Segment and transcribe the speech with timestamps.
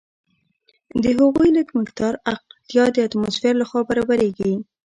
[1.03, 4.53] د هغوی لږ مقدار اړتیا د اټموسفیر لخوا برابریږي.